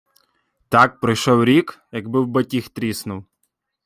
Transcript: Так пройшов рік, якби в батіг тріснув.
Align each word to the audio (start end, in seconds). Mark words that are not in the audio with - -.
Так 0.69 0.99
пройшов 0.99 1.43
рік, 1.45 1.79
якби 1.91 2.21
в 2.21 2.27
батіг 2.27 2.69
тріснув. 2.69 3.25